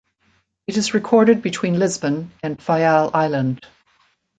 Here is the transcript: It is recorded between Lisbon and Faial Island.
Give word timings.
It 0.65 0.77
is 0.77 0.95
recorded 0.95 1.43
between 1.43 1.77
Lisbon 1.77 2.31
and 2.41 2.57
Faial 2.57 3.11
Island. 3.13 3.63